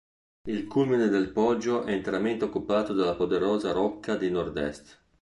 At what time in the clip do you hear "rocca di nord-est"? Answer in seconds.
3.71-4.99